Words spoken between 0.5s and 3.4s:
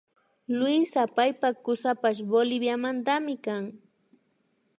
Luisa paypak kusapash Boliviamantami